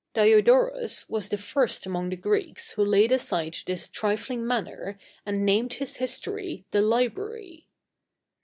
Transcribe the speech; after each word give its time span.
Diodorus 0.15 1.07
was 1.09 1.29
the 1.29 1.37
first 1.37 1.85
among 1.85 2.09
the 2.09 2.15
Greeks 2.15 2.71
who 2.71 2.83
laid 2.83 3.11
aside 3.11 3.57
this 3.67 3.87
trifling 3.87 4.43
manner 4.47 4.97
and 5.27 5.45
named 5.45 5.73
his 5.73 5.97
history 5.97 6.65
The 6.71 6.81
Library. 6.81 7.67